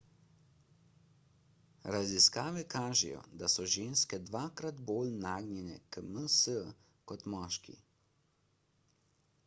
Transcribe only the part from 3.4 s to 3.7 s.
da so